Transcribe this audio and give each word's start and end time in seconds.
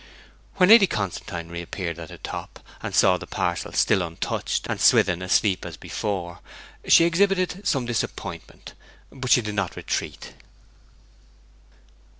When 0.55 0.69
Lady 0.69 0.87
Constantine 0.87 1.49
reappeared 1.49 1.99
at 1.99 2.07
the 2.09 2.17
top, 2.17 2.59
and 2.81 2.95
saw 2.95 3.17
the 3.17 3.27
parcel 3.27 3.71
still 3.71 4.01
untouched 4.01 4.65
and 4.65 4.81
Swithin 4.81 5.21
asleep 5.21 5.63
as 5.63 5.77
before, 5.77 6.39
she 6.87 7.03
exhibited 7.05 7.67
some 7.67 7.85
disappointment; 7.85 8.73
but 9.11 9.29
she 9.29 9.43
did 9.43 9.53
not 9.53 9.75
retreat. 9.75 10.33